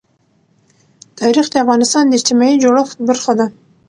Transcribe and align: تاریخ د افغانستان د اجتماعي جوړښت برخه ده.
تاریخ 1.19 1.45
د 1.49 1.55
افغانستان 1.63 2.03
د 2.07 2.11
اجتماعي 2.17 2.55
جوړښت 2.63 2.97
برخه 3.07 3.33
ده. 3.39 3.47